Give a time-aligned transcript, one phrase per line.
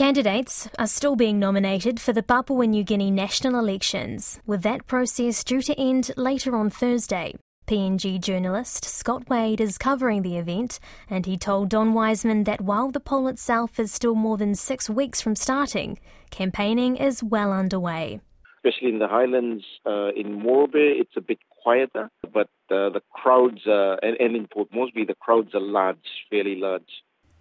[0.00, 5.44] Candidates are still being nominated for the Papua New Guinea national elections, with that process
[5.44, 7.34] due to end later on Thursday.
[7.66, 12.90] PNG journalist Scott Waide is covering the event, and he told Don Wiseman that while
[12.90, 15.98] the poll itself is still more than six weeks from starting,
[16.30, 18.22] campaigning is well underway.
[18.56, 23.66] Especially in the highlands, uh, in Morobe, it's a bit quieter, but uh, the crowds,
[23.66, 25.98] uh, and, and in Port Moresby, the crowds are large,
[26.30, 26.88] fairly large.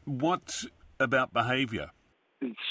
[0.03, 0.65] What
[0.99, 1.91] about behaviour?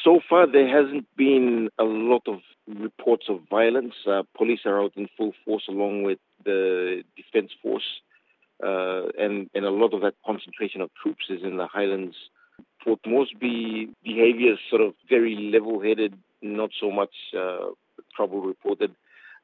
[0.02, 3.94] So far, there hasn't been a lot of reports of violence.
[4.06, 8.00] Uh, police are out in full force along with the defense force,
[8.64, 12.16] uh, and, and a lot of that concentration of troops is in the highlands.
[12.82, 17.70] Port Moresby behavior is sort of very level headed, not so much uh,
[18.16, 18.94] trouble reported.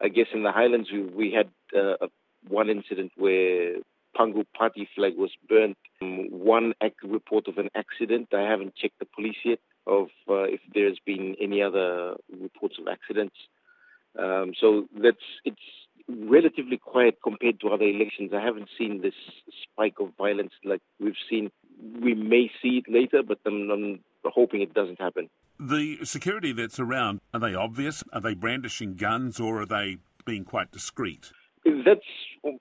[0.01, 2.07] I guess in the highlands, we, we had uh,
[2.49, 3.77] one incident where
[4.17, 5.77] Pangu party flag was burnt.
[6.01, 8.29] Um, one report of an accident.
[8.33, 12.89] I haven't checked the police yet of uh, if there's been any other reports of
[12.89, 13.37] accidents.
[14.19, 15.57] Um, so that's it's
[16.09, 18.33] relatively quiet compared to other elections.
[18.35, 19.15] I haven't seen this
[19.63, 21.51] spike of violence like we've seen.
[22.01, 25.29] We may see it later, but I'm, I'm hoping it doesn't happen.
[25.59, 28.05] The security that's around, are they obvious?
[28.13, 31.33] Are they brandishing guns or are they being quite discreet?
[31.65, 32.01] That's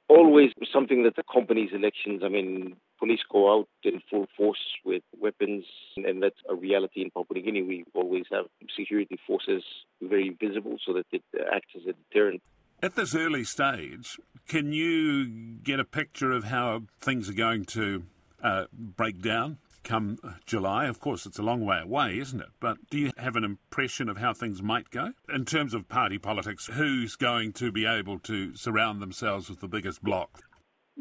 [0.07, 2.21] always something that accompanies elections.
[2.23, 5.65] I mean, police go out in full force with weapons,
[5.97, 7.61] and that's a reality in Papua New Guinea.
[7.63, 9.63] We always have security forces
[10.01, 12.41] very visible so that it acts as a deterrent.
[12.81, 15.25] At this early stage, can you
[15.63, 18.03] get a picture of how things are going to
[18.41, 20.85] uh, break down come July?
[20.85, 22.49] Of course, it's a long way away, isn't it?
[22.59, 25.13] But do you have an impression of how things might go?
[25.33, 29.67] In terms of party politics, who's going to be able to surround themselves with the
[29.67, 30.43] biggest bloc?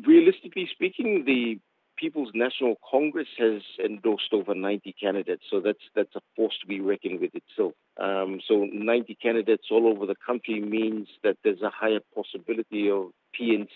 [0.06, 1.59] Realistically speaking, the
[2.03, 6.81] People's National Congress has endorsed over 90 candidates, so that's that's a force to be
[6.81, 7.75] reckoned with itself.
[7.97, 13.12] Um, so 90 candidates all over the country means that there's a higher possibility of
[13.41, 13.70] PNC,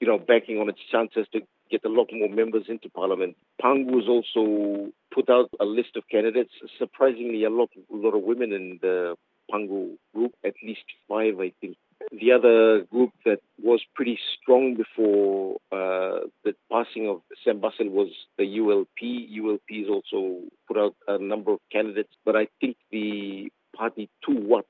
[0.00, 3.36] you know, backing on its chances to get a lot more members into Parliament.
[3.62, 6.52] Pangu has also put out a list of candidates.
[6.78, 9.14] Surprisingly, a lot, a lot of women in the
[9.52, 11.76] Pangu group, at least five, I think.
[12.20, 18.08] The other group that was pretty strong before uh, the passing of Sam Basil was
[18.36, 19.30] the ULP.
[19.40, 24.32] ULP has also put out a number of candidates, but I think the party to
[24.32, 24.66] watch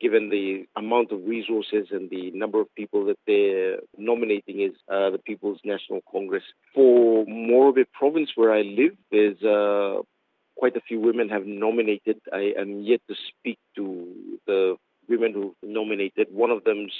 [0.00, 5.10] given the amount of resources and the number of people that they're nominating is uh,
[5.10, 6.42] the People's National Congress.
[6.74, 10.02] For more of Morobe province, where I live, there's uh,
[10.56, 12.20] quite a few women have nominated.
[12.32, 14.12] I am yet to speak to
[14.46, 14.76] the
[15.08, 16.28] women who nominated.
[16.30, 16.92] One of them's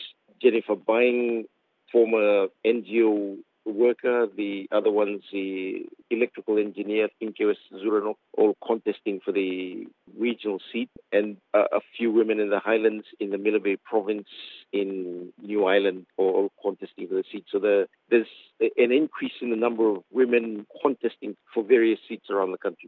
[0.43, 1.45] Jennifer Byng,
[1.91, 4.27] former NGO worker.
[4.35, 10.89] The other one's the electrical engineer, Pinkewes Zuranok, all contesting for the regional seat.
[11.13, 14.29] And a, a few women in the Highlands, in the Milne province,
[14.73, 17.45] in New Ireland, all contesting for the seat.
[17.51, 18.27] So the, there's
[18.61, 22.85] an increase in the number of women contesting for various seats around the country.